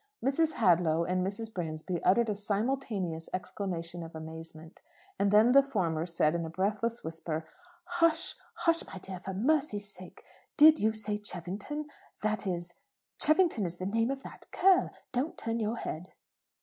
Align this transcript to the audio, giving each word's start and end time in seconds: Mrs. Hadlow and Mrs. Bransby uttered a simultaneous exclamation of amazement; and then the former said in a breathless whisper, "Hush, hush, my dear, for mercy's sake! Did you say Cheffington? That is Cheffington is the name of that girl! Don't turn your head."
Mrs. 0.25 0.53
Hadlow 0.53 1.03
and 1.03 1.23
Mrs. 1.23 1.53
Bransby 1.53 2.01
uttered 2.01 2.27
a 2.27 2.33
simultaneous 2.33 3.29
exclamation 3.35 4.01
of 4.01 4.15
amazement; 4.15 4.81
and 5.19 5.29
then 5.29 5.51
the 5.51 5.61
former 5.61 6.07
said 6.07 6.33
in 6.33 6.43
a 6.43 6.49
breathless 6.49 7.03
whisper, 7.03 7.47
"Hush, 7.83 8.35
hush, 8.55 8.83
my 8.87 8.97
dear, 8.97 9.19
for 9.19 9.35
mercy's 9.35 9.87
sake! 9.93 10.23
Did 10.57 10.79
you 10.79 10.91
say 10.91 11.19
Cheffington? 11.19 11.85
That 12.23 12.47
is 12.47 12.73
Cheffington 13.19 13.63
is 13.63 13.75
the 13.77 13.85
name 13.85 14.09
of 14.09 14.23
that 14.23 14.47
girl! 14.49 14.89
Don't 15.13 15.37
turn 15.37 15.59
your 15.59 15.77
head." 15.77 16.11